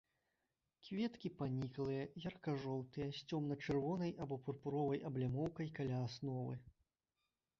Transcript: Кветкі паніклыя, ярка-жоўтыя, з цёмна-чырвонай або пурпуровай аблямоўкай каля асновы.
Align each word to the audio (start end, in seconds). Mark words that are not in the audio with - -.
Кветкі 0.85 1.29
паніклыя, 1.41 2.05
ярка-жоўтыя, 2.29 3.07
з 3.17 3.27
цёмна-чырвонай 3.29 4.11
або 4.25 4.35
пурпуровай 4.47 4.99
аблямоўкай 5.09 5.67
каля 5.81 5.97
асновы. 6.07 6.55